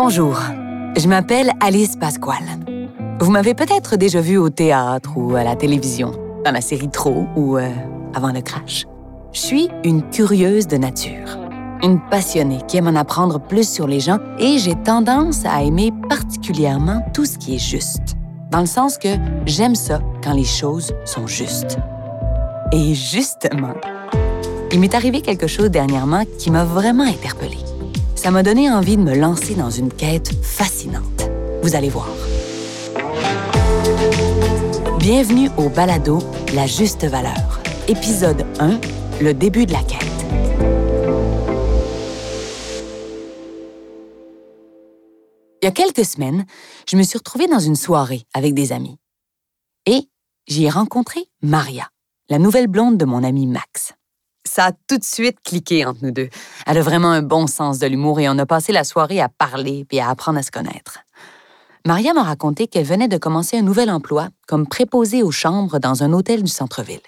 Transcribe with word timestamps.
Bonjour, 0.00 0.38
je 0.96 1.08
m'appelle 1.08 1.50
Alice 1.58 1.96
Pasquale. 1.96 2.36
Vous 3.18 3.32
m'avez 3.32 3.54
peut-être 3.54 3.96
déjà 3.96 4.20
vu 4.20 4.36
au 4.36 4.48
théâtre 4.48 5.10
ou 5.16 5.34
à 5.34 5.42
la 5.42 5.56
télévision, 5.56 6.12
dans 6.44 6.52
la 6.52 6.60
série 6.60 6.88
Trop 6.88 7.26
ou 7.34 7.58
euh, 7.58 7.68
Avant 8.14 8.30
le 8.30 8.40
crash. 8.40 8.86
Je 9.32 9.40
suis 9.40 9.68
une 9.82 10.08
curieuse 10.08 10.68
de 10.68 10.76
nature, 10.76 11.36
une 11.82 11.98
passionnée 12.10 12.60
qui 12.68 12.76
aime 12.76 12.86
en 12.86 12.94
apprendre 12.94 13.40
plus 13.40 13.68
sur 13.68 13.88
les 13.88 13.98
gens 13.98 14.18
et 14.38 14.58
j'ai 14.58 14.76
tendance 14.76 15.44
à 15.44 15.64
aimer 15.64 15.92
particulièrement 16.08 17.04
tout 17.12 17.24
ce 17.24 17.36
qui 17.36 17.56
est 17.56 17.58
juste, 17.58 18.14
dans 18.52 18.60
le 18.60 18.66
sens 18.66 18.98
que 18.98 19.16
j'aime 19.46 19.74
ça 19.74 19.98
quand 20.22 20.32
les 20.32 20.44
choses 20.44 20.92
sont 21.06 21.26
justes. 21.26 21.76
Et 22.70 22.94
justement, 22.94 23.74
il 24.70 24.78
m'est 24.78 24.94
arrivé 24.94 25.22
quelque 25.22 25.48
chose 25.48 25.72
dernièrement 25.72 26.22
qui 26.38 26.52
m'a 26.52 26.62
vraiment 26.62 27.02
interpellée. 27.02 27.58
Ça 28.18 28.32
m'a 28.32 28.42
donné 28.42 28.68
envie 28.68 28.96
de 28.96 29.02
me 29.02 29.14
lancer 29.14 29.54
dans 29.54 29.70
une 29.70 29.92
quête 29.92 30.32
fascinante. 30.42 31.30
Vous 31.62 31.76
allez 31.76 31.88
voir. 31.88 32.08
Bienvenue 34.98 35.48
au 35.56 35.68
balado 35.68 36.18
La 36.52 36.66
juste 36.66 37.04
valeur. 37.04 37.60
Épisode 37.86 38.44
1, 38.58 38.80
le 39.20 39.34
début 39.34 39.66
de 39.66 39.72
la 39.72 39.82
quête. 39.84 40.02
Il 45.62 45.66
y 45.66 45.68
a 45.68 45.70
quelques 45.70 46.04
semaines, 46.04 46.44
je 46.90 46.96
me 46.96 47.04
suis 47.04 47.18
retrouvée 47.18 47.46
dans 47.46 47.60
une 47.60 47.76
soirée 47.76 48.24
avec 48.34 48.52
des 48.52 48.72
amis. 48.72 48.98
Et 49.86 50.08
j'y 50.48 50.64
ai 50.64 50.70
rencontré 50.70 51.20
Maria, 51.40 51.88
la 52.28 52.40
nouvelle 52.40 52.66
blonde 52.66 52.98
de 52.98 53.04
mon 53.04 53.22
ami 53.22 53.46
Max. 53.46 53.94
Ça 54.58 54.64
a 54.64 54.72
tout 54.72 54.98
de 54.98 55.04
suite 55.04 55.38
cliqué 55.44 55.86
entre 55.86 56.00
nous 56.02 56.10
deux. 56.10 56.30
Elle 56.66 56.78
a 56.78 56.82
vraiment 56.82 57.12
un 57.12 57.22
bon 57.22 57.46
sens 57.46 57.78
de 57.78 57.86
l'humour 57.86 58.18
et 58.18 58.28
on 58.28 58.36
a 58.38 58.44
passé 58.44 58.72
la 58.72 58.82
soirée 58.82 59.20
à 59.20 59.28
parler 59.28 59.86
et 59.92 60.00
à 60.00 60.08
apprendre 60.08 60.40
à 60.40 60.42
se 60.42 60.50
connaître. 60.50 60.98
Maria 61.86 62.12
m'a 62.12 62.24
raconté 62.24 62.66
qu'elle 62.66 62.84
venait 62.84 63.06
de 63.06 63.18
commencer 63.18 63.56
un 63.56 63.62
nouvel 63.62 63.88
emploi 63.88 64.30
comme 64.48 64.66
préposée 64.66 65.22
aux 65.22 65.30
chambres 65.30 65.78
dans 65.78 66.02
un 66.02 66.12
hôtel 66.12 66.42
du 66.42 66.50
centre-ville. 66.50 66.98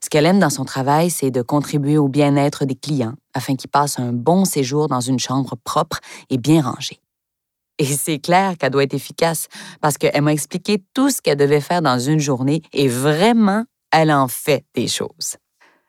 Ce 0.00 0.08
qu'elle 0.08 0.26
aime 0.26 0.38
dans 0.38 0.48
son 0.48 0.64
travail, 0.64 1.10
c'est 1.10 1.32
de 1.32 1.42
contribuer 1.42 1.98
au 1.98 2.06
bien-être 2.06 2.64
des 2.66 2.76
clients 2.76 3.14
afin 3.34 3.56
qu'ils 3.56 3.68
passent 3.68 3.98
un 3.98 4.12
bon 4.12 4.44
séjour 4.44 4.86
dans 4.86 5.00
une 5.00 5.18
chambre 5.18 5.56
propre 5.64 5.98
et 6.30 6.38
bien 6.38 6.62
rangée. 6.62 7.00
Et 7.78 7.84
c'est 7.84 8.20
clair 8.20 8.56
qu'elle 8.56 8.70
doit 8.70 8.84
être 8.84 8.94
efficace 8.94 9.48
parce 9.80 9.98
qu'elle 9.98 10.22
m'a 10.22 10.32
expliqué 10.32 10.80
tout 10.94 11.10
ce 11.10 11.20
qu'elle 11.20 11.36
devait 11.36 11.60
faire 11.60 11.82
dans 11.82 11.98
une 11.98 12.20
journée 12.20 12.62
et 12.72 12.86
vraiment, 12.86 13.64
elle 13.90 14.12
en 14.12 14.28
fait 14.28 14.64
des 14.76 14.86
choses. 14.86 15.34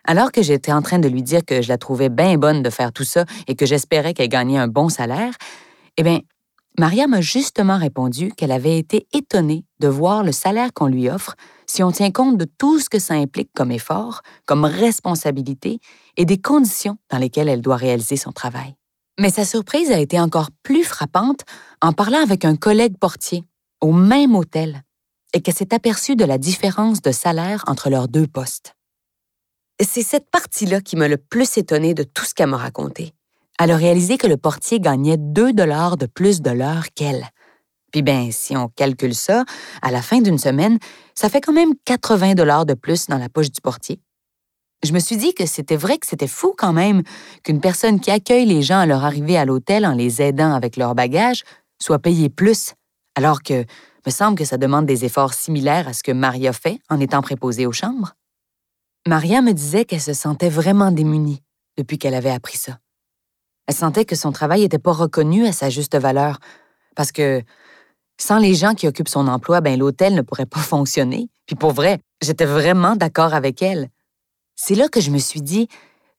Alors 0.05 0.31
que 0.31 0.41
j'étais 0.41 0.71
en 0.71 0.81
train 0.81 0.99
de 0.99 1.07
lui 1.07 1.23
dire 1.23 1.45
que 1.45 1.61
je 1.61 1.69
la 1.69 1.77
trouvais 1.77 2.09
bien 2.09 2.37
bonne 2.37 2.63
de 2.63 2.69
faire 2.69 2.91
tout 2.91 3.03
ça 3.03 3.25
et 3.47 3.55
que 3.55 3.65
j'espérais 3.65 4.13
qu'elle 4.13 4.29
gagnait 4.29 4.57
un 4.57 4.67
bon 4.67 4.89
salaire, 4.89 5.33
eh 5.97 6.03
bien, 6.03 6.19
Maria 6.79 7.05
m'a 7.07 7.21
justement 7.21 7.77
répondu 7.77 8.31
qu'elle 8.31 8.51
avait 8.51 8.77
été 8.77 9.07
étonnée 9.13 9.65
de 9.79 9.87
voir 9.87 10.23
le 10.23 10.31
salaire 10.31 10.73
qu'on 10.73 10.87
lui 10.87 11.09
offre 11.09 11.35
si 11.67 11.83
on 11.83 11.91
tient 11.91 12.11
compte 12.11 12.37
de 12.37 12.45
tout 12.45 12.79
ce 12.79 12.89
que 12.89 12.99
ça 12.99 13.13
implique 13.13 13.51
comme 13.53 13.71
effort, 13.71 14.21
comme 14.45 14.65
responsabilité 14.65 15.79
et 16.17 16.25
des 16.25 16.39
conditions 16.39 16.97
dans 17.09 17.17
lesquelles 17.17 17.49
elle 17.49 17.61
doit 17.61 17.75
réaliser 17.75 18.15
son 18.15 18.31
travail. 18.31 18.75
Mais 19.19 19.29
sa 19.29 19.45
surprise 19.45 19.91
a 19.91 19.99
été 19.99 20.19
encore 20.19 20.49
plus 20.63 20.83
frappante 20.83 21.41
en 21.81 21.91
parlant 21.91 22.23
avec 22.23 22.45
un 22.45 22.55
collègue 22.55 22.97
portier 22.97 23.43
au 23.81 23.91
même 23.91 24.35
hôtel 24.35 24.83
et 25.33 25.41
qu'elle 25.41 25.55
s'est 25.55 25.73
aperçue 25.73 26.15
de 26.15 26.25
la 26.25 26.37
différence 26.37 27.01
de 27.01 27.11
salaire 27.11 27.63
entre 27.67 27.89
leurs 27.89 28.07
deux 28.07 28.27
postes. 28.27 28.75
C'est 29.83 30.03
cette 30.03 30.29
partie-là 30.29 30.79
qui 30.79 30.95
m'a 30.95 31.07
le 31.07 31.17
plus 31.17 31.57
étonnée 31.57 31.93
de 31.93 32.03
tout 32.03 32.23
ce 32.23 32.33
qu'elle 32.33 32.49
m'a 32.49 32.57
raconté. 32.57 33.13
Elle 33.59 33.71
a 33.71 33.75
réalisé 33.75 34.17
que 34.17 34.27
le 34.27 34.37
portier 34.37 34.79
gagnait 34.79 35.17
2 35.17 35.53
dollars 35.53 35.97
de 35.97 36.05
plus 36.05 36.41
de 36.41 36.51
l'heure 36.51 36.85
qu'elle. 36.95 37.27
Puis 37.91 38.03
bien, 38.03 38.29
si 38.31 38.55
on 38.55 38.69
calcule 38.69 39.15
ça, 39.15 39.43
à 39.81 39.91
la 39.91 40.01
fin 40.01 40.21
d'une 40.21 40.37
semaine, 40.37 40.77
ça 41.15 41.29
fait 41.29 41.41
quand 41.41 41.51
même 41.51 41.73
80 41.85 42.35
dollars 42.35 42.65
de 42.65 42.73
plus 42.73 43.07
dans 43.07 43.17
la 43.17 43.27
poche 43.27 43.51
du 43.51 43.59
portier. 43.59 43.99
Je 44.83 44.93
me 44.93 44.99
suis 44.99 45.17
dit 45.17 45.33
que 45.33 45.45
c'était 45.45 45.75
vrai 45.75 45.97
que 45.97 46.07
c'était 46.07 46.27
fou 46.27 46.53
quand 46.57 46.73
même 46.73 47.01
qu'une 47.43 47.59
personne 47.59 47.99
qui 47.99 48.11
accueille 48.11 48.45
les 48.45 48.61
gens 48.61 48.79
à 48.79 48.85
leur 48.85 49.03
arrivée 49.03 49.37
à 49.37 49.45
l'hôtel 49.45 49.85
en 49.85 49.93
les 49.93 50.21
aidant 50.21 50.53
avec 50.53 50.77
leur 50.77 50.95
bagage 50.95 51.43
soit 51.81 51.99
payée 51.99 52.29
plus, 52.29 52.73
alors 53.15 53.41
que 53.41 53.65
me 54.05 54.11
semble 54.11 54.37
que 54.37 54.45
ça 54.45 54.57
demande 54.57 54.85
des 54.85 55.05
efforts 55.05 55.33
similaires 55.33 55.87
à 55.87 55.93
ce 55.93 56.03
que 56.03 56.11
Maria 56.11 56.53
fait 56.53 56.79
en 56.89 56.99
étant 56.99 57.21
préposée 57.21 57.65
aux 57.65 57.71
chambres. 57.71 58.13
Maria 59.07 59.41
me 59.41 59.53
disait 59.53 59.85
qu'elle 59.85 60.01
se 60.01 60.13
sentait 60.13 60.49
vraiment 60.49 60.91
démunie 60.91 61.41
depuis 61.77 61.97
qu'elle 61.97 62.13
avait 62.13 62.31
appris 62.31 62.57
ça. 62.57 62.77
Elle 63.67 63.75
sentait 63.75 64.05
que 64.05 64.15
son 64.15 64.31
travail 64.31 64.61
n'était 64.61 64.79
pas 64.79 64.91
reconnu 64.91 65.47
à 65.47 65.53
sa 65.53 65.69
juste 65.69 65.95
valeur, 65.95 66.39
parce 66.95 67.11
que 67.11 67.41
sans 68.19 68.37
les 68.37 68.53
gens 68.53 68.75
qui 68.75 68.87
occupent 68.87 69.09
son 69.09 69.27
emploi, 69.27 69.61
ben 69.61 69.79
l'hôtel 69.79 70.13
ne 70.13 70.21
pourrait 70.21 70.45
pas 70.45 70.59
fonctionner. 70.59 71.29
Puis 71.47 71.55
pour 71.55 71.71
vrai, 71.71 71.99
j'étais 72.21 72.45
vraiment 72.45 72.95
d'accord 72.95 73.33
avec 73.33 73.61
elle. 73.61 73.89
C'est 74.55 74.75
là 74.75 74.87
que 74.87 75.01
je 75.01 75.09
me 75.09 75.17
suis 75.17 75.41
dit 75.41 75.67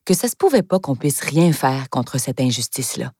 que 0.05 0.13
ça 0.13 0.27
se 0.27 0.35
pouvait 0.35 0.63
pas 0.63 0.79
qu'on 0.79 0.97
puisse 0.97 1.21
rien 1.21 1.53
faire 1.53 1.89
contre 1.89 2.17
cette 2.17 2.41
injustice-là. 2.41 3.13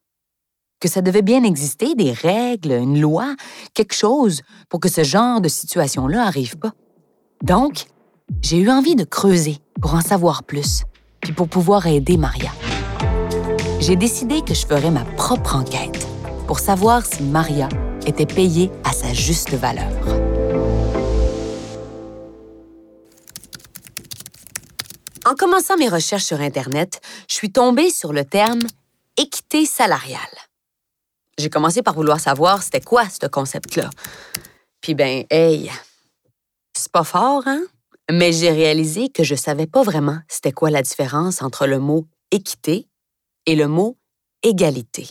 Que 0.81 0.89
ça 0.89 1.01
devait 1.01 1.21
bien 1.21 1.43
exister 1.45 1.95
des 1.95 2.11
règles, 2.11 2.73
une 2.73 2.99
loi, 2.99 3.35
quelque 3.73 3.93
chose 3.93 4.41
pour 4.67 4.81
que 4.81 4.89
ce 4.89 5.05
genre 5.05 5.39
de 5.39 5.47
situation-là 5.47 6.25
arrive 6.25 6.57
pas. 6.57 6.73
Donc, 7.41 7.85
j'ai 8.41 8.57
eu 8.57 8.69
envie 8.69 8.95
de 8.95 9.03
creuser 9.03 9.57
pour 9.81 9.93
en 9.95 10.01
savoir 10.01 10.43
plus, 10.43 10.83
puis 11.21 11.33
pour 11.33 11.47
pouvoir 11.47 11.87
aider 11.87 12.17
Maria. 12.17 12.51
J'ai 13.79 13.95
décidé 13.95 14.41
que 14.41 14.53
je 14.53 14.65
ferais 14.65 14.91
ma 14.91 15.03
propre 15.03 15.55
enquête 15.55 16.07
pour 16.47 16.59
savoir 16.59 17.05
si 17.05 17.23
Maria 17.23 17.69
était 18.05 18.25
payée 18.25 18.71
à 18.83 18.93
sa 18.93 19.13
juste 19.13 19.51
valeur. 19.51 19.91
En 25.25 25.35
commençant 25.35 25.77
mes 25.77 25.87
recherches 25.87 26.25
sur 26.25 26.41
Internet, 26.41 27.01
je 27.29 27.35
suis 27.35 27.51
tombée 27.51 27.89
sur 27.89 28.11
le 28.11 28.25
terme 28.25 28.59
équité 29.17 29.65
salariale. 29.65 30.19
J'ai 31.37 31.49
commencé 31.49 31.81
par 31.81 31.93
vouloir 31.93 32.19
savoir 32.19 32.61
c'était 32.61 32.81
quoi 32.81 33.05
ce 33.09 33.27
concept-là. 33.27 33.89
Puis 34.81 34.95
ben, 34.95 35.23
hey, 35.29 35.71
c'est 36.73 36.91
pas 36.91 37.03
fort, 37.03 37.43
hein? 37.45 37.61
Mais 38.11 38.33
j'ai 38.33 38.51
réalisé 38.51 39.09
que 39.09 39.23
je 39.23 39.35
savais 39.35 39.67
pas 39.67 39.83
vraiment 39.83 40.19
c'était 40.27 40.51
quoi 40.51 40.69
la 40.69 40.81
différence 40.81 41.41
entre 41.41 41.67
le 41.67 41.79
mot 41.79 42.07
équité 42.31 42.87
et 43.45 43.55
le 43.55 43.67
mot 43.67 43.97
égalité. 44.43 45.07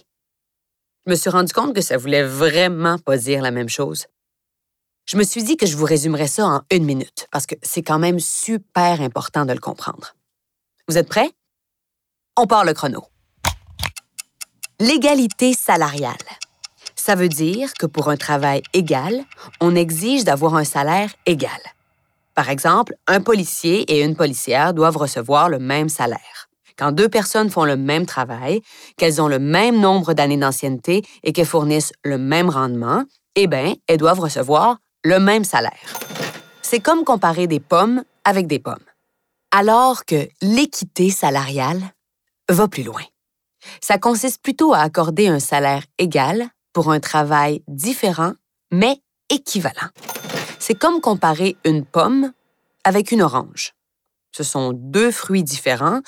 Je 1.07 1.11
me 1.11 1.17
suis 1.17 1.31
rendu 1.31 1.53
compte 1.53 1.75
que 1.75 1.81
ça 1.81 1.97
voulait 1.97 2.23
vraiment 2.23 2.99
pas 2.99 3.17
dire 3.17 3.43
la 3.43 3.51
même 3.51 3.69
chose. 3.69 4.07
Je 5.05 5.17
me 5.17 5.25
suis 5.25 5.43
dit 5.43 5.57
que 5.57 5.67
je 5.67 5.77
vous 5.77 5.85
résumerais 5.85 6.29
ça 6.29 6.47
en 6.47 6.63
une 6.71 6.85
minute, 6.85 7.27
parce 7.33 7.47
que 7.47 7.57
c'est 7.63 7.83
quand 7.83 7.99
même 7.99 8.21
super 8.21 9.01
important 9.01 9.45
de 9.45 9.53
le 9.53 9.59
comprendre. 9.59 10.15
Vous 10.87 10.97
êtes 10.97 11.09
prêts? 11.09 11.31
On 12.37 12.47
part 12.47 12.65
le 12.65 12.73
chrono. 12.73 13.05
L'égalité 14.79 15.55
salariale. 15.55 16.17
Ça 16.95 17.17
veut 17.17 17.29
dire 17.29 17.75
que 17.75 17.87
pour 17.87 18.11
un 18.11 18.17
travail 18.17 18.63
égal, 18.75 19.25
on 19.61 19.75
exige 19.75 20.25
d'avoir 20.25 20.55
un 20.55 20.65
salaire 20.65 21.13
égal. 21.27 21.61
Par 22.35 22.49
exemple, 22.49 22.95
un 23.07 23.21
policier 23.21 23.83
et 23.93 24.03
une 24.03 24.17
policière 24.17 24.73
doivent 24.73 24.97
recevoir 24.97 25.49
le 25.49 25.59
même 25.59 25.89
salaire. 25.89 26.49
Quand 26.79 26.93
deux 26.93 27.09
personnes 27.09 27.51
font 27.51 27.65
le 27.65 27.77
même 27.77 28.07
travail, 28.07 28.63
qu'elles 28.97 29.21
ont 29.21 29.29
le 29.29 29.39
même 29.39 29.79
nombre 29.79 30.15
d'années 30.15 30.39
d'ancienneté 30.39 31.03
et 31.23 31.33
qu'elles 31.33 31.47
fournissent 31.47 31.93
le 32.05 32.17
même 32.17 32.49
rendement, 32.49 33.05
eh 33.37 33.47
bien, 33.47 33.75
elles 33.87 33.99
doivent 33.99 34.21
recevoir 34.21 34.79
le 35.05 35.19
même 35.19 35.45
salaire. 35.45 36.01
C'est 36.63 36.81
comme 36.81 37.05
comparer 37.05 37.47
des 37.47 37.61
pommes 37.61 38.03
avec 38.25 38.47
des 38.47 38.59
pommes. 38.59 38.85
Alors 39.51 40.07
que 40.07 40.29
l'équité 40.41 41.11
salariale 41.11 41.83
va 42.49 42.69
plus 42.69 42.83
loin. 42.83 43.03
Ça 43.81 43.99
consiste 43.99 44.43
plutôt 44.43 44.73
à 44.73 44.79
accorder 44.79 45.29
un 45.29 45.41
salaire 45.41 45.85
égal 45.99 46.49
pour 46.73 46.91
un 46.91 47.01
travail 47.01 47.63
différent, 47.69 48.33
mais 48.71 48.97
équivalent. 49.29 49.91
C'est 50.65 50.79
comme 50.79 51.01
comparer 51.01 51.57
une 51.65 51.85
pomme 51.85 52.33
avec 52.85 53.11
une 53.11 53.23
orange. 53.23 53.75
Ce 54.31 54.45
sont 54.45 54.73
deux 54.73 55.11
fruits 55.11 55.43
différents, 55.43 56.03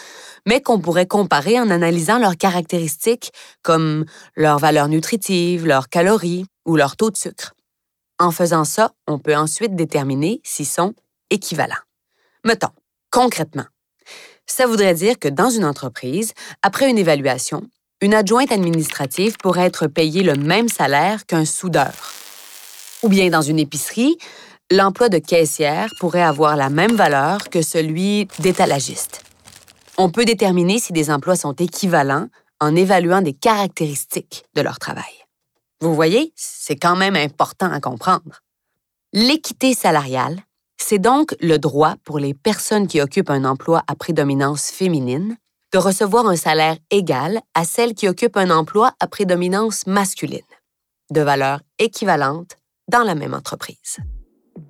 mais 0.47 0.62
qu'on 0.62 0.79
pourrait 0.79 1.09
comparer 1.09 1.59
en 1.59 1.71
analysant 1.71 2.21
leurs 2.21 2.37
caractéristiques 2.37 3.33
comme 3.62 4.05
leur 4.37 4.61
valeur 4.61 4.87
nutritive, 4.87 5.67
leurs 5.67 5.89
calories 5.89 6.47
ou 6.67 6.77
leur 6.77 6.95
taux 6.95 7.11
de 7.11 7.17
sucre. 7.17 7.55
En 8.21 8.31
faisant 8.31 8.62
ça, 8.62 8.93
on 9.09 9.19
peut 9.19 9.35
ensuite 9.35 9.75
déterminer 9.75 10.41
s'ils 10.45 10.67
sont 10.67 10.95
équivalents. 11.31 11.75
Mettons, 12.45 12.71
concrètement, 13.11 13.67
ça 14.47 14.69
voudrait 14.69 14.95
dire 14.95 15.19
que 15.19 15.27
dans 15.27 15.51
une 15.51 15.65
entreprise, 15.65 16.33
après 16.62 16.89
une 16.89 16.99
évaluation, 16.99 17.69
une 18.01 18.15
adjointe 18.15 18.53
administrative 18.53 19.37
pourrait 19.37 19.67
être 19.67 19.89
payée 19.89 20.23
le 20.23 20.37
même 20.37 20.69
salaire 20.69 21.27
qu'un 21.27 21.45
soudeur 21.45 21.93
ou 23.05 23.09
bien 23.09 23.29
dans 23.29 23.43
une 23.43 23.59
épicerie, 23.59 24.17
l'emploi 24.71 25.11
de 25.11 25.19
caissière 25.19 25.91
pourrait 26.01 26.23
avoir 26.23 26.56
la 26.56 26.71
même 26.71 26.97
valeur 26.97 27.51
que 27.51 27.61
celui 27.61 28.27
d'étalagiste. 28.39 29.23
On 29.99 30.11
peut 30.11 30.25
déterminer 30.25 30.79
si 30.79 30.95
des 30.95 31.11
emplois 31.11 31.37
sont 31.37 31.53
équivalents 31.53 32.29
en 32.61 32.75
évaluant 32.75 33.21
des 33.21 33.35
caractéristiques 33.35 34.45
de 34.55 34.62
leur 34.62 34.79
travail. 34.79 35.05
Vous 35.83 35.95
voyez, 35.95 36.33
c'est 36.35 36.77
quand 36.77 36.97
même 36.97 37.15
important 37.15 37.71
à 37.71 37.79
comprendre. 37.79 38.41
L'équité 39.12 39.75
salariale, 39.75 40.41
c'est 40.79 40.99
donc 40.99 41.37
le 41.41 41.59
droit 41.59 41.97
pour 42.05 42.19
les 42.19 42.33
personnes 42.33 42.87
qui 42.87 43.03
occupent 43.03 43.31
un 43.31 43.45
emploi 43.45 43.83
à 43.87 43.95
prédominance 43.95 44.71
féminine 44.71 45.37
de 45.75 45.79
recevoir 45.79 46.27
un 46.27 46.37
salaire 46.37 46.79
égal 46.91 47.43
à 47.53 47.65
celles 47.65 47.95
qui 47.95 48.09
occupent 48.09 48.39
un 48.39 48.51
emploi 48.51 48.93
à 48.99 49.09
prédominance 49.09 49.87
masculine, 49.87 50.41
de 51.11 51.21
valeur 51.21 51.61
équivalente 51.79 52.56
dans 52.89 53.03
la 53.03 53.15
même 53.15 53.35
entreprise. 53.35 53.99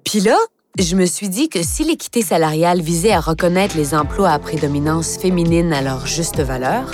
Puis 0.05 0.21
là, 0.21 0.37
je 0.79 0.97
me 0.97 1.07
suis 1.07 1.29
dit 1.29 1.49
que 1.49 1.63
si 1.63 1.85
l'équité 1.85 2.23
salariale 2.23 2.81
visait 2.81 3.13
à 3.13 3.21
reconnaître 3.21 3.77
les 3.77 3.95
emplois 3.95 4.31
à 4.31 4.39
prédominance 4.39 5.17
féminine 5.19 5.73
à 5.73 5.83
leur 5.83 6.07
juste 6.07 6.41
valeur, 6.41 6.91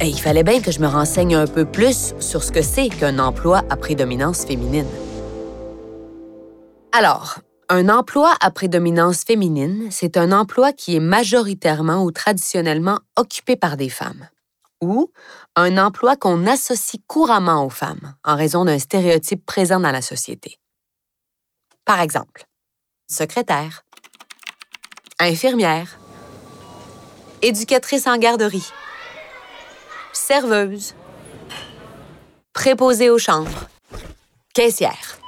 eh, 0.00 0.08
il 0.08 0.18
fallait 0.18 0.42
bien 0.42 0.60
que 0.60 0.70
je 0.70 0.80
me 0.80 0.86
renseigne 0.86 1.34
un 1.34 1.46
peu 1.46 1.66
plus 1.66 2.14
sur 2.20 2.42
ce 2.42 2.50
que 2.50 2.62
c'est 2.62 2.88
qu'un 2.88 3.18
emploi 3.18 3.62
à 3.68 3.76
prédominance 3.76 4.46
féminine. 4.46 4.86
Alors, 6.92 7.40
un 7.68 7.88
emploi 7.88 8.34
à 8.40 8.50
prédominance 8.50 9.22
féminine, 9.24 9.88
c'est 9.90 10.16
un 10.16 10.32
emploi 10.32 10.72
qui 10.72 10.96
est 10.96 11.00
majoritairement 11.00 12.02
ou 12.02 12.10
traditionnellement 12.10 12.98
occupé 13.16 13.56
par 13.56 13.76
des 13.76 13.90
femmes, 13.90 14.26
ou 14.80 15.12
un 15.56 15.78
emploi 15.78 16.16
qu'on 16.16 16.46
associe 16.46 17.02
couramment 17.06 17.64
aux 17.64 17.70
femmes 17.70 18.14
en 18.24 18.36
raison 18.36 18.64
d'un 18.64 18.78
stéréotype 18.78 19.44
présent 19.44 19.80
dans 19.80 19.92
la 19.92 20.02
société. 20.02 20.58
Par 21.84 22.00
exemple, 22.00 22.44
secrétaire, 23.08 23.84
infirmière, 25.18 25.98
éducatrice 27.42 28.06
en 28.06 28.16
garderie, 28.16 28.70
serveuse, 30.12 30.94
préposée 32.52 33.10
aux 33.10 33.18
chambres, 33.18 33.68
caissière. 34.54 35.18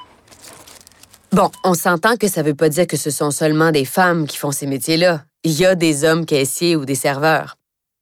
Bon, 1.32 1.50
on 1.64 1.74
s'entend 1.74 2.16
que 2.16 2.28
ça 2.28 2.42
ne 2.42 2.48
veut 2.48 2.54
pas 2.54 2.68
dire 2.68 2.86
que 2.86 2.98
ce 2.98 3.10
sont 3.10 3.30
seulement 3.30 3.70
des 3.70 3.86
femmes 3.86 4.26
qui 4.26 4.36
font 4.36 4.52
ces 4.52 4.66
métiers-là. 4.66 5.24
Il 5.44 5.52
y 5.52 5.64
a 5.64 5.74
des 5.74 6.04
hommes 6.04 6.26
caissiers 6.26 6.76
ou 6.76 6.84
des 6.84 6.94
serveurs. 6.94 7.56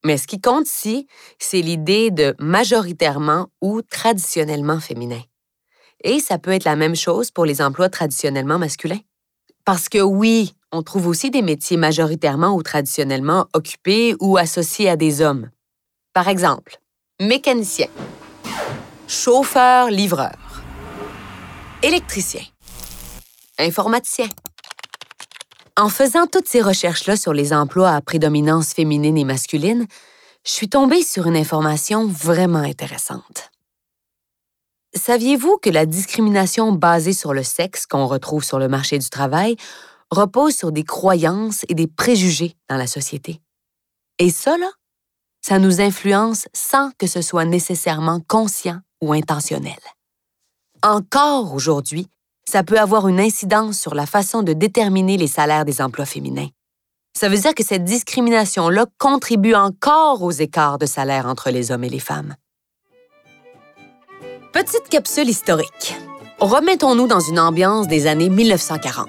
Mais 0.05 0.17
ce 0.17 0.27
qui 0.27 0.41
compte 0.41 0.67
ici, 0.67 1.07
c'est 1.39 1.61
l'idée 1.61 2.11
de 2.11 2.35
majoritairement 2.39 3.49
ou 3.61 3.83
traditionnellement 3.83 4.81
féminin. 4.81 5.21
Et 6.03 6.21
ça 6.21 6.39
peut 6.39 6.53
être 6.53 6.65
la 6.65 6.77
même 6.77 6.97
chose 6.97 7.31
pour 7.31 7.45
les 7.45 7.61
emplois 7.61 7.91
traditionnellement 7.91 8.59
masculins. 8.59 9.01
Parce 9.65 9.89
que 9.89 9.99
oui, 9.99 10.55
on 10.73 10.83
trouve 10.83 11.07
aussi 11.07 11.31
des 11.31 11.43
métiers 11.43 11.77
majoritairement 11.77 12.55
ou 12.55 12.63
traditionnellement 12.63 13.47
occupés 13.53 14.15
ou 14.21 14.39
associés 14.39 14.89
à 14.89 14.97
des 14.97 15.21
hommes. 15.21 15.51
Par 16.15 16.29
exemple, 16.29 16.81
mécanicien, 17.21 17.89
chauffeur-livreur, 19.07 20.63
électricien, 21.83 22.43
informaticien. 23.59 24.29
En 25.77 25.89
faisant 25.89 26.27
toutes 26.27 26.49
ces 26.49 26.63
recherches-là 26.63 27.17
sur 27.17 27.33
les 27.33 27.53
emplois 27.53 27.91
à 27.91 28.01
prédominance 28.01 28.73
féminine 28.73 29.17
et 29.17 29.25
masculine, 29.25 29.87
je 30.45 30.51
suis 30.51 30.69
tombée 30.69 31.03
sur 31.03 31.27
une 31.27 31.37
information 31.37 32.07
vraiment 32.07 32.59
intéressante. 32.59 33.51
Saviez-vous 34.95 35.59
que 35.59 35.71
la 35.71 35.87
discrimination 35.87 36.73
basée 36.73 37.13
sur 37.13 37.33
le 37.33 37.45
sexe 37.45 37.87
qu'on 37.87 38.07
retrouve 38.07 38.43
sur 38.43 38.59
le 38.59 38.69
marché 38.69 38.99
du 38.99 39.09
travail 39.09 39.57
repose 40.11 40.57
sur 40.57 40.73
des 40.73 40.83
croyances 40.83 41.65
et 41.69 41.75
des 41.75 41.87
préjugés 41.87 42.57
dans 42.69 42.77
la 42.77 42.89
société? 42.89 43.41
Et 44.19 44.31
ça, 44.31 44.57
ça 45.41 45.59
nous 45.59 45.81
influence 45.81 46.49
sans 46.53 46.91
que 46.99 47.07
ce 47.07 47.23
soit 47.23 47.45
nécessairement 47.45 48.21
conscient 48.27 48.81
ou 49.01 49.13
intentionnel. 49.13 49.79
Encore 50.83 51.55
aujourd'hui, 51.55 52.09
ça 52.51 52.65
peut 52.65 52.81
avoir 52.81 53.07
une 53.07 53.21
incidence 53.21 53.79
sur 53.79 53.95
la 53.95 54.07
façon 54.07 54.43
de 54.43 54.53
déterminer 54.53 55.17
les 55.17 55.29
salaires 55.29 55.65
des 55.65 55.81
emplois 55.81 56.05
féminins. 56.05 56.49
Ça 57.17 57.29
veut 57.29 57.39
dire 57.39 57.55
que 57.55 57.65
cette 57.65 57.85
discrimination-là 57.85 58.87
contribue 58.99 59.55
encore 59.55 60.23
aux 60.23 60.33
écarts 60.33 60.79
de 60.79 60.87
salaire 60.87 61.27
entre 61.27 61.51
les 61.51 61.71
hommes 61.71 61.85
et 61.85 61.89
les 61.89 62.01
femmes. 62.01 62.35
Petite 64.53 64.89
capsule 64.91 65.29
historique. 65.29 65.97
Remettons-nous 66.41 67.07
dans 67.07 67.21
une 67.21 67.39
ambiance 67.39 67.87
des 67.87 68.09
années 68.09 68.29
1940. 68.29 69.07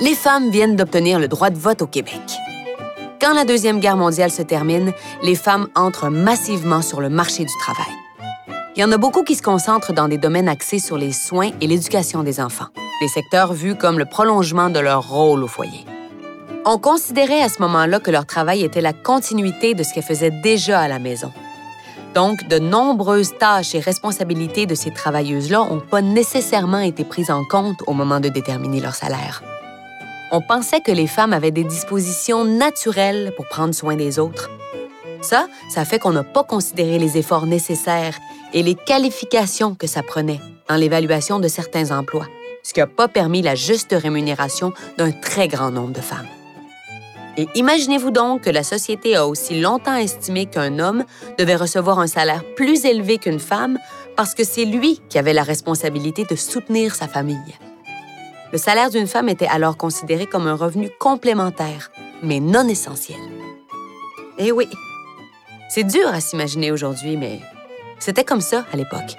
Les 0.00 0.14
femmes 0.14 0.50
viennent 0.50 0.76
d'obtenir 0.76 1.18
le 1.18 1.26
droit 1.26 1.50
de 1.50 1.58
vote 1.58 1.82
au 1.82 1.86
Québec. 1.88 2.22
Quand 3.20 3.34
la 3.34 3.44
Deuxième 3.44 3.80
Guerre 3.80 3.96
mondiale 3.96 4.30
se 4.30 4.42
termine, 4.42 4.92
les 5.24 5.34
femmes 5.34 5.66
entrent 5.74 6.10
massivement 6.10 6.82
sur 6.82 7.00
le 7.00 7.08
marché 7.08 7.44
du 7.44 7.52
travail. 7.60 7.92
Il 8.78 8.82
y 8.82 8.84
en 8.84 8.92
a 8.92 8.96
beaucoup 8.96 9.24
qui 9.24 9.34
se 9.34 9.42
concentrent 9.42 9.92
dans 9.92 10.06
des 10.06 10.18
domaines 10.18 10.48
axés 10.48 10.78
sur 10.78 10.98
les 10.98 11.10
soins 11.10 11.50
et 11.60 11.66
l'éducation 11.66 12.22
des 12.22 12.38
enfants, 12.38 12.68
des 13.00 13.08
secteurs 13.08 13.52
vus 13.52 13.74
comme 13.74 13.98
le 13.98 14.04
prolongement 14.04 14.70
de 14.70 14.78
leur 14.78 15.08
rôle 15.08 15.42
au 15.42 15.48
foyer. 15.48 15.84
On 16.64 16.78
considérait 16.78 17.42
à 17.42 17.48
ce 17.48 17.60
moment-là 17.60 17.98
que 17.98 18.12
leur 18.12 18.24
travail 18.24 18.62
était 18.62 18.80
la 18.80 18.92
continuité 18.92 19.74
de 19.74 19.82
ce 19.82 19.92
qu'elles 19.92 20.04
faisaient 20.04 20.30
déjà 20.30 20.78
à 20.78 20.86
la 20.86 21.00
maison. 21.00 21.32
Donc, 22.14 22.46
de 22.46 22.60
nombreuses 22.60 23.36
tâches 23.36 23.74
et 23.74 23.80
responsabilités 23.80 24.66
de 24.66 24.76
ces 24.76 24.92
travailleuses-là 24.92 25.66
n'ont 25.68 25.80
pas 25.80 26.00
nécessairement 26.00 26.78
été 26.78 27.02
prises 27.02 27.32
en 27.32 27.42
compte 27.42 27.82
au 27.88 27.94
moment 27.94 28.20
de 28.20 28.28
déterminer 28.28 28.80
leur 28.80 28.94
salaire. 28.94 29.42
On 30.30 30.40
pensait 30.40 30.82
que 30.82 30.92
les 30.92 31.08
femmes 31.08 31.32
avaient 31.32 31.50
des 31.50 31.64
dispositions 31.64 32.44
naturelles 32.44 33.32
pour 33.34 33.48
prendre 33.48 33.74
soin 33.74 33.96
des 33.96 34.20
autres. 34.20 34.50
Ça, 35.20 35.48
ça 35.68 35.84
fait 35.84 35.98
qu'on 35.98 36.12
n'a 36.12 36.22
pas 36.22 36.44
considéré 36.44 37.00
les 37.00 37.18
efforts 37.18 37.46
nécessaires 37.46 38.16
et 38.52 38.62
les 38.62 38.74
qualifications 38.74 39.74
que 39.74 39.86
ça 39.86 40.02
prenait 40.02 40.40
dans 40.68 40.76
l'évaluation 40.76 41.38
de 41.38 41.48
certains 41.48 41.96
emplois, 41.96 42.26
ce 42.62 42.72
qui 42.72 42.80
n'a 42.80 42.86
pas 42.86 43.08
permis 43.08 43.42
la 43.42 43.54
juste 43.54 43.92
rémunération 43.92 44.72
d'un 44.96 45.10
très 45.10 45.48
grand 45.48 45.70
nombre 45.70 45.92
de 45.92 46.00
femmes. 46.00 46.26
Et 47.36 47.46
imaginez-vous 47.54 48.10
donc 48.10 48.42
que 48.42 48.50
la 48.50 48.64
société 48.64 49.14
a 49.14 49.26
aussi 49.26 49.60
longtemps 49.60 49.94
estimé 49.94 50.46
qu'un 50.46 50.80
homme 50.80 51.04
devait 51.38 51.54
recevoir 51.54 52.00
un 52.00 52.08
salaire 52.08 52.42
plus 52.56 52.84
élevé 52.84 53.18
qu'une 53.18 53.38
femme 53.38 53.78
parce 54.16 54.34
que 54.34 54.42
c'est 54.42 54.64
lui 54.64 55.00
qui 55.08 55.18
avait 55.18 55.32
la 55.32 55.44
responsabilité 55.44 56.24
de 56.24 56.34
soutenir 56.34 56.96
sa 56.96 57.06
famille. 57.06 57.54
Le 58.52 58.58
salaire 58.58 58.90
d'une 58.90 59.06
femme 59.06 59.28
était 59.28 59.46
alors 59.46 59.76
considéré 59.76 60.26
comme 60.26 60.48
un 60.48 60.56
revenu 60.56 60.90
complémentaire, 60.98 61.92
mais 62.22 62.40
non 62.40 62.66
essentiel. 62.66 63.20
Eh 64.38 64.50
oui, 64.50 64.68
c'est 65.68 65.84
dur 65.84 66.08
à 66.08 66.20
s'imaginer 66.20 66.72
aujourd'hui, 66.72 67.16
mais 67.16 67.40
c'était 67.98 68.24
comme 68.24 68.40
ça 68.40 68.64
à 68.72 68.76
l'époque. 68.76 69.16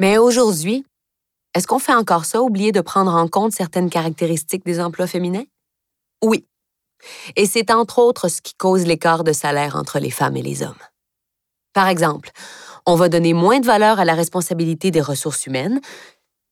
Mais 0.00 0.18
aujourd'hui, 0.18 0.84
est-ce 1.54 1.66
qu'on 1.66 1.78
fait 1.78 1.94
encore 1.94 2.26
ça, 2.26 2.42
oublier 2.42 2.70
de 2.70 2.82
prendre 2.82 3.14
en 3.14 3.28
compte 3.28 3.52
certaines 3.52 3.88
caractéristiques 3.88 4.64
des 4.66 4.78
emplois 4.78 5.06
féminins? 5.06 5.46
Oui. 6.22 6.46
Et 7.34 7.46
c'est 7.46 7.70
entre 7.70 7.98
autres 7.98 8.28
ce 8.28 8.42
qui 8.42 8.54
cause 8.54 8.84
l'écart 8.86 9.24
de 9.24 9.32
salaire 9.32 9.76
entre 9.76 9.98
les 9.98 10.10
femmes 10.10 10.36
et 10.36 10.42
les 10.42 10.62
hommes. 10.62 10.74
Par 11.72 11.88
exemple, 11.88 12.30
on 12.86 12.94
va 12.94 13.08
donner 13.08 13.32
moins 13.32 13.60
de 13.60 13.66
valeur 13.66 13.98
à 13.98 14.04
la 14.04 14.14
responsabilité 14.14 14.90
des 14.90 15.00
ressources 15.00 15.46
humaines, 15.46 15.80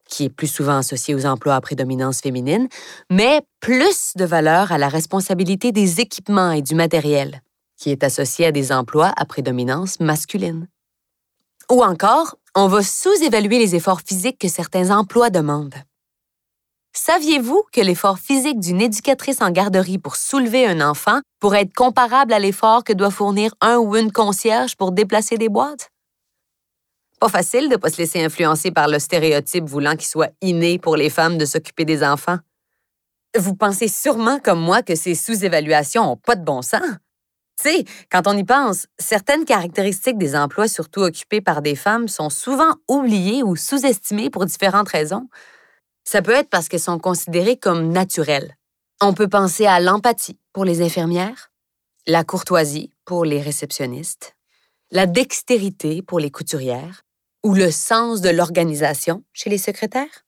qui 0.09 0.25
est 0.25 0.31
plus 0.31 0.49
souvent 0.49 0.79
associée 0.79 1.15
aux 1.15 1.27
emplois 1.27 1.55
à 1.55 1.61
prédominance 1.61 2.21
féminine, 2.21 2.69
mais 3.11 3.41
plus 3.61 4.13
de 4.17 4.25
valeur 4.25 4.73
à 4.73 4.79
la 4.79 4.89
responsabilité 4.89 5.73
des 5.73 6.01
équipements 6.01 6.53
et 6.53 6.63
du 6.63 6.75
matériel, 6.75 7.41
qui 7.85 7.91
est 7.91 8.03
associé 8.03 8.47
à 8.47 8.51
des 8.51 8.73
emplois 8.73 9.13
à 9.15 9.27
prédominance 9.27 10.01
masculine. 10.01 10.69
Ou 11.71 11.85
encore, 11.85 12.37
on 12.55 12.67
va 12.67 12.83
sous-évaluer 12.83 13.59
les 13.59 13.75
efforts 13.75 14.01
physiques 14.01 14.39
que 14.39 14.49
certains 14.49 14.89
emplois 14.89 15.29
demandent. 15.29 15.75
Saviez-vous 16.95 17.63
que 17.75 17.83
l'effort 17.83 18.19
physique 18.19 18.59
d'une 18.59 18.81
éducatrice 18.81 19.43
en 19.43 19.51
garderie 19.51 19.99
pour 19.99 20.17
soulever 20.17 20.67
un 20.67 20.81
enfant 20.81 21.21
pourrait 21.41 21.61
être 21.61 21.75
comparable 21.75 22.33
à 22.33 22.39
l'effort 22.39 22.85
que 22.85 22.95
doit 22.95 23.11
fournir 23.11 23.55
un 23.61 23.77
ou 23.77 23.97
une 23.97 24.13
concierge 24.13 24.77
pour 24.77 24.93
déplacer 24.93 25.37
des 25.37 25.51
boîtes? 25.51 25.91
Pas 27.21 27.29
facile 27.29 27.69
de 27.69 27.75
ne 27.75 27.77
pas 27.77 27.91
se 27.91 27.99
laisser 27.99 28.25
influencer 28.25 28.71
par 28.71 28.89
le 28.89 28.99
stéréotype 28.99 29.69
voulant 29.69 29.95
qu'il 29.95 30.09
soit 30.09 30.33
inné 30.41 30.79
pour 30.79 30.97
les 30.97 31.11
femmes 31.11 31.37
de 31.37 31.45
s'occuper 31.45 31.85
des 31.85 32.03
enfants. 32.03 32.39
Vous 33.37 33.55
pensez 33.55 33.89
sûrement 33.89 34.39
comme 34.39 34.61
moi 34.61 34.83
que 34.83 34.95
ces 34.95 35.15
sous-évaluations 35.15 36.05
n'ont 36.05 36.17
pas 36.17 36.37
de 36.37 36.45
bon 36.45 36.63
sens. 36.63 36.81
Tu 37.61 37.71
sais, 37.71 37.85
quand 38.11 38.27
on 38.27 38.37
y 38.37 38.45
pense, 38.45 38.87
certaines 38.99 39.45
caractéristiques 39.45 40.19
des 40.19 40.35
emplois 40.35 40.69
surtout 40.69 41.03
occupés 41.03 41.41
par 41.41 41.63
des 41.63 41.77
femmes 41.77 42.09
sont 42.09 42.31
souvent 42.31 42.75
oubliées 42.89 43.43
ou 43.43 43.55
sous-estimées 43.57 44.31
pour 44.31 44.45
différentes 44.45 44.89
raisons. 44.89 45.29
Ça 46.05 46.21
peut 46.21 46.33
être 46.33 46.51
parce 46.51 46.69
qu'elles 46.69 46.81
sont 46.81 46.99
considérées 46.99 47.57
comme 47.57 47.89
naturelles. 47.89 48.57
On 49.01 49.15
peut 49.15 49.29
penser 49.29 49.67
à 49.67 49.81
l'empathie 49.81 50.39
pour 50.53 50.65
les 50.65 50.83
infirmières, 50.83 51.53
la 52.07 52.25
courtoisie 52.25 52.91
pour 53.05 53.25
les 53.25 53.41
réceptionnistes, 53.41 54.37
la 54.91 55.07
dextérité 55.07 56.03
pour 56.03 56.19
les 56.19 56.31
couturières 56.31 57.03
ou 57.45 57.55
le 57.55 57.71
sens 57.71 58.21
de 58.21 58.31
l'organisation 58.31 59.23
chez 59.33 59.51
les 59.51 59.59
secrétaires. 59.59 60.25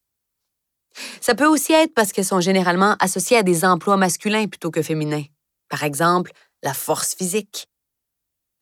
Ça 1.21 1.35
peut 1.35 1.47
aussi 1.47 1.73
être 1.73 1.95
parce 1.95 2.13
qu'elles 2.13 2.25
sont 2.25 2.41
généralement 2.41 2.97
associées 3.01 3.37
à 3.37 3.43
des 3.43 3.65
emplois 3.65 3.97
masculins 3.97 4.47
plutôt 4.47 4.71
que 4.71 4.83
féminins. 4.83 5.25
Par 5.69 5.83
exemple, 5.83 6.33
la 6.67 6.75
force 6.75 7.15
physique. 7.15 7.69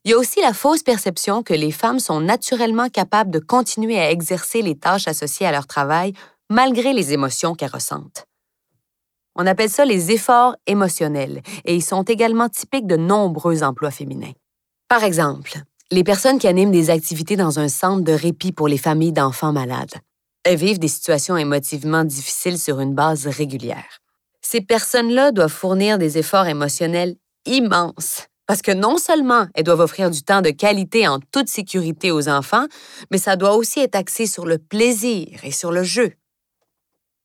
Il 0.04 0.11
y 0.11 0.14
a 0.14 0.18
aussi 0.18 0.42
la 0.42 0.52
fausse 0.52 0.82
perception 0.82 1.42
que 1.42 1.54
les 1.54 1.73
femmes 1.73 1.99
sont 1.99 2.20
naturellement 2.20 2.90
capables 2.90 3.30
de 3.30 3.38
continuer 3.38 3.99
à 3.99 4.11
exercer 4.11 4.61
les 4.61 4.76
tâches 4.76 5.08
associées 5.08 5.46
à 5.46 5.52
leur 5.52 5.66
travail 5.66 6.12
malgré 6.50 6.92
les 6.92 7.14
émotions 7.14 7.54
qu'elles 7.54 7.70
ressentent. 7.73 8.26
On 9.37 9.46
appelle 9.46 9.70
ça 9.70 9.87
les 9.87 10.12
efforts 10.12 10.54
émotionnels 10.66 11.40
et 11.64 11.75
ils 11.75 11.82
sont 11.82 12.02
également 12.02 12.50
typiques 12.50 12.87
de 12.87 12.96
nombreux 12.96 13.62
emplois 13.62 13.90
féminins. 13.90 14.34
Par 14.87 15.02
exemple, 15.02 15.62
les 15.90 16.04
personnes 16.04 16.38
qui 16.38 16.46
animent 16.46 16.70
des 16.70 16.90
activités 16.90 17.37
dans 17.37 17.58
un 17.58 17.68
centre 17.68 18.04
de 18.04 18.12
répit 18.12 18.52
pour 18.52 18.68
les 18.68 18.78
familles 18.78 19.12
d'enfants 19.12 19.52
malades. 19.52 19.94
Vivent 20.46 20.78
des 20.78 20.88
situations 20.88 21.38
émotivement 21.38 22.04
difficiles 22.04 22.58
sur 22.58 22.78
une 22.80 22.94
base 22.94 23.26
régulière. 23.26 24.02
Ces 24.42 24.61
personnes-là 24.61 25.32
doivent 25.32 25.49
fournir 25.49 25.96
des 25.96 26.18
efforts 26.18 26.46
émotionnels 26.46 27.16
immenses 27.47 28.29
parce 28.47 28.63
que 28.63 28.73
non 28.73 28.99
seulement 28.99 29.47
elles 29.55 29.65
doivent 29.65 29.81
offrir 29.81 30.11
du 30.11 30.23
temps 30.23 30.43
de 30.43 30.51
qualité 30.51 31.09
en 31.09 31.19
toute 31.33 31.49
sécurité 31.49 32.11
aux 32.11 32.29
enfants, 32.29 32.67
mais 33.11 33.19
ça 33.19 33.37
doit 33.37 33.55
aussi 33.55 33.81
être 33.81 33.95
axé 33.95 34.27
sur 34.27 34.45
le 34.47 34.59
plaisir 34.59 35.41
et 35.45 35.51
sur 35.51 35.73
le 35.73 35.83
jeu. 35.83 36.13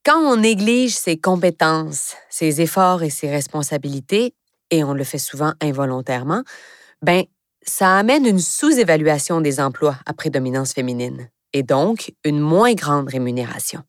Quand 0.06 0.20
on 0.20 0.38
néglige 0.38 0.96
ses 0.96 1.18
compétences, 1.18 2.16
ses 2.30 2.62
efforts 2.62 3.04
et 3.04 3.10
ses 3.10 3.30
responsabilités, 3.30 4.34
et 4.72 4.84
on 4.84 4.94
le 4.94 5.04
fait 5.04 5.18
souvent 5.18 5.54
involontairement, 5.62 6.44
ben 7.02 7.24
ça 7.64 7.98
amène 7.98 8.26
une 8.26 8.40
sous-évaluation 8.40 9.42
des 9.42 9.60
emplois 9.60 9.98
à 10.06 10.14
prédominance 10.14 10.74
féminine 10.74 11.30
et 11.54 11.64
donc 11.64 12.14
une 12.24 12.40
moins 12.40 12.74
grande 12.74 13.10
rémunération. 13.10 13.84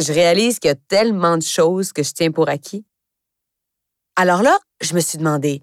Je 0.00 0.12
réalise 0.12 0.58
qu'il 0.58 0.68
y 0.68 0.72
a 0.72 0.76
tellement 0.88 1.36
de 1.36 1.42
choses 1.42 1.92
que 1.92 2.02
je 2.02 2.12
tiens 2.12 2.32
pour 2.32 2.48
acquis. 2.48 2.84
Alors 4.16 4.42
là, 4.42 4.58
je 4.86 4.94
me 4.94 5.00
suis 5.00 5.18
demandé, 5.18 5.62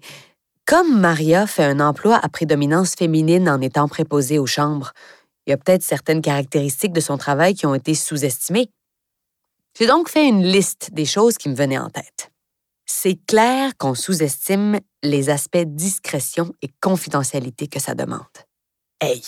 comme 0.66 1.00
Maria 1.00 1.46
fait 1.46 1.64
un 1.64 1.80
emploi 1.80 2.16
à 2.16 2.28
prédominance 2.28 2.94
féminine 2.94 3.48
en 3.48 3.60
étant 3.60 3.88
préposée 3.88 4.38
aux 4.38 4.46
chambres, 4.46 4.92
il 5.46 5.50
y 5.50 5.52
a 5.52 5.56
peut-être 5.56 5.82
certaines 5.82 6.22
caractéristiques 6.22 6.92
de 6.92 7.00
son 7.00 7.18
travail 7.18 7.54
qui 7.54 7.66
ont 7.66 7.74
été 7.74 7.94
sous-estimées. 7.94 8.70
J'ai 9.78 9.86
donc 9.86 10.08
fait 10.08 10.28
une 10.28 10.44
liste 10.44 10.90
des 10.92 11.04
choses 11.04 11.36
qui 11.36 11.48
me 11.48 11.54
venaient 11.54 11.78
en 11.78 11.90
tête. 11.90 12.30
C'est 12.86 13.18
clair 13.26 13.72
qu'on 13.78 13.94
sous-estime 13.94 14.78
les 15.02 15.30
aspects 15.30 15.64
discrétion 15.64 16.54
et 16.62 16.68
confidentialité 16.80 17.66
que 17.66 17.80
ça 17.80 17.94
demande. 17.94 18.20
Hey! 19.00 19.22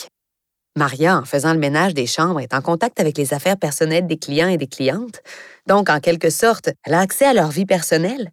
Maria, 0.76 1.18
en 1.18 1.24
faisant 1.24 1.52
le 1.52 1.58
ménage 1.58 1.94
des 1.94 2.06
chambres, 2.06 2.40
est 2.40 2.52
en 2.52 2.60
contact 2.60 2.98
avec 3.00 3.16
les 3.16 3.32
affaires 3.32 3.56
personnelles 3.56 4.06
des 4.06 4.18
clients 4.18 4.48
et 4.48 4.56
des 4.56 4.66
clientes. 4.66 5.22
Donc, 5.66 5.88
en 5.88 6.00
quelque 6.00 6.30
sorte, 6.30 6.70
elle 6.84 6.94
a 6.94 7.00
accès 7.00 7.24
à 7.24 7.32
leur 7.32 7.50
vie 7.50 7.66
personnelle. 7.66 8.30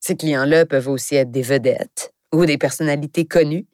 Ces 0.00 0.16
clients-là 0.16 0.66
peuvent 0.66 0.88
aussi 0.88 1.16
être 1.16 1.30
des 1.30 1.42
vedettes 1.42 2.12
ou 2.32 2.46
des 2.46 2.58
personnalités 2.58 3.24
connues. 3.24 3.66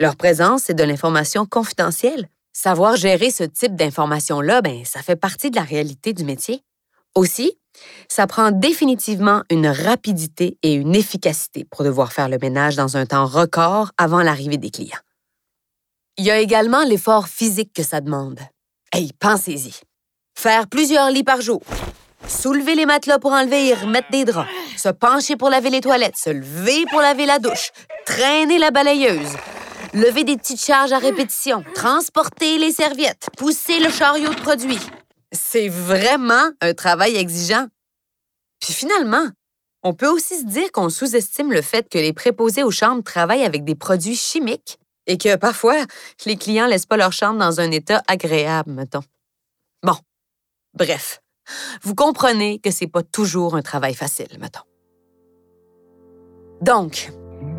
Leur 0.00 0.16
présence 0.16 0.70
est 0.70 0.74
de 0.74 0.84
l'information 0.84 1.46
confidentielle. 1.46 2.28
Savoir 2.52 2.96
gérer 2.96 3.30
ce 3.30 3.44
type 3.44 3.74
d'information-là, 3.74 4.62
ben, 4.62 4.84
ça 4.84 5.02
fait 5.02 5.16
partie 5.16 5.50
de 5.50 5.56
la 5.56 5.62
réalité 5.62 6.12
du 6.12 6.24
métier. 6.24 6.62
Aussi, 7.14 7.58
ça 8.08 8.26
prend 8.26 8.50
définitivement 8.50 9.42
une 9.50 9.66
rapidité 9.66 10.58
et 10.62 10.74
une 10.74 10.94
efficacité 10.94 11.64
pour 11.64 11.84
devoir 11.84 12.12
faire 12.12 12.28
le 12.28 12.38
ménage 12.38 12.76
dans 12.76 12.96
un 12.96 13.06
temps 13.06 13.26
record 13.26 13.92
avant 13.98 14.22
l'arrivée 14.22 14.56
des 14.56 14.70
clients. 14.70 14.98
Il 16.16 16.24
y 16.24 16.30
a 16.30 16.38
également 16.38 16.84
l'effort 16.84 17.26
physique 17.26 17.72
que 17.72 17.82
ça 17.82 18.00
demande. 18.00 18.38
Hey, 18.92 19.10
pensez-y. 19.18 19.74
Faire 20.36 20.68
plusieurs 20.68 21.10
lits 21.10 21.24
par 21.24 21.40
jour, 21.40 21.62
soulever 22.28 22.74
les 22.74 22.86
matelas 22.86 23.18
pour 23.18 23.32
enlever 23.32 23.68
et 23.68 23.74
remettre 23.74 24.10
des 24.10 24.24
draps, 24.24 24.48
se 24.76 24.88
pencher 24.88 25.36
pour 25.36 25.50
laver 25.50 25.70
les 25.70 25.80
toilettes, 25.80 26.16
se 26.16 26.30
lever 26.30 26.84
pour 26.90 27.00
laver 27.00 27.26
la 27.26 27.38
douche, 27.38 27.70
traîner 28.06 28.58
la 28.58 28.70
balayeuse, 28.70 29.36
lever 29.92 30.24
des 30.24 30.36
petites 30.36 30.64
charges 30.64 30.92
à 30.92 30.98
répétition, 30.98 31.64
transporter 31.74 32.58
les 32.58 32.72
serviettes, 32.72 33.28
pousser 33.36 33.80
le 33.80 33.90
chariot 33.90 34.32
de 34.34 34.40
produits. 34.40 34.80
C'est 35.32 35.68
vraiment 35.68 36.50
un 36.60 36.74
travail 36.74 37.16
exigeant. 37.16 37.66
Puis 38.60 38.72
finalement, 38.72 39.28
on 39.82 39.92
peut 39.92 40.08
aussi 40.08 40.38
se 40.40 40.46
dire 40.46 40.72
qu'on 40.72 40.88
sous-estime 40.88 41.52
le 41.52 41.62
fait 41.62 41.88
que 41.88 41.98
les 41.98 42.12
préposés 42.12 42.62
aux 42.62 42.70
chambres 42.70 43.02
travaillent 43.02 43.44
avec 43.44 43.64
des 43.64 43.74
produits 43.74 44.16
chimiques 44.16 44.78
et 45.06 45.18
que 45.18 45.36
parfois, 45.36 45.76
les 46.24 46.36
clients 46.36 46.66
laissent 46.66 46.86
pas 46.86 46.96
leur 46.96 47.12
chambre 47.12 47.38
dans 47.38 47.60
un 47.60 47.70
état 47.70 48.02
agréable, 48.06 48.70
mettons. 48.70 49.02
Bon, 49.82 49.96
bref, 50.72 51.20
vous 51.82 51.94
comprenez 51.94 52.58
que 52.58 52.70
c'est 52.70 52.86
pas 52.86 53.02
toujours 53.02 53.56
un 53.56 53.62
travail 53.62 53.94
facile, 53.94 54.38
mettons. 54.40 54.60
Donc, 56.60 57.12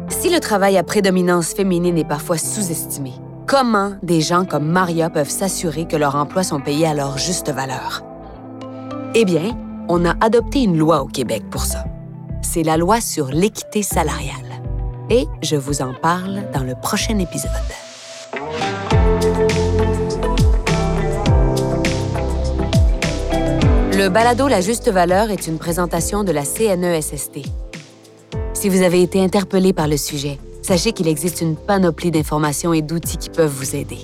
si 0.10 0.30
le 0.30 0.40
travail 0.40 0.78
à 0.78 0.84
prédominance 0.84 1.54
féminine 1.54 1.98
est 1.98 2.08
parfois 2.08 2.38
sous-estimé, 2.38 3.14
comment 3.48 3.98
des 4.02 4.22
gens 4.22 4.46
comme 4.46 4.68
Maria 4.68 5.10
peuvent 5.10 5.30
s'assurer 5.30 5.88
que 5.88 5.96
leurs 5.96 6.16
emplois 6.16 6.44
sont 6.44 6.62
payés 6.62 6.88
à 6.88 6.94
leur 6.94 7.18
juste 7.18 7.52
valeur? 7.52 8.04
Eh 9.14 9.26
bien, 9.26 9.58
on 9.88 10.06
a 10.06 10.16
adopté 10.24 10.64
une 10.64 10.78
loi 10.78 11.02
au 11.02 11.08
Québec 11.08 11.44
pour 11.50 11.66
ça. 11.66 11.86
C'est 12.42 12.64
la 12.64 12.78
loi 12.78 13.02
sur 13.02 13.28
l'équité 13.28 13.84
salariale. 13.84 14.62
Et 15.10 15.28
je 15.42 15.56
vous 15.56 15.82
en 15.82 15.94
parle 15.94 16.50
dans 16.52 16.64
le 16.64 16.74
prochain 16.76 17.20
épisode. 17.20 17.52
Le 23.98 24.10
balado 24.10 24.50
La 24.50 24.60
Juste 24.60 24.92
Valeur 24.92 25.32
est 25.32 25.48
une 25.48 25.58
présentation 25.58 26.26
de 26.26 26.34
la 26.34 26.44
CNESST. 26.44 27.40
Si 28.54 28.68
vous 28.68 28.82
avez 28.82 29.02
été 29.02 29.24
interpellé 29.24 29.72
par 29.72 29.88
le 29.88 29.96
sujet, 29.96 30.38
sachez 30.62 30.92
qu'il 30.92 31.08
existe 31.08 31.40
une 31.40 31.56
panoplie 31.56 32.12
d'informations 32.12 32.74
et 32.74 32.82
d'outils 32.82 33.16
qui 33.16 33.30
peuvent 33.30 33.50
vous 33.50 33.74
aider. 33.74 34.00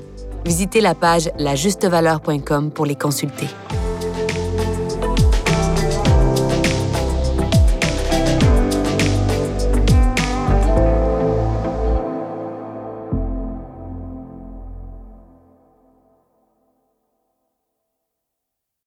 Visitez 0.45 0.79
la 0.79 0.95
page 0.95 1.29
lajustevaleur.com 1.37 2.71
pour 2.71 2.85
les 2.85 2.95
consulter. 2.95 3.47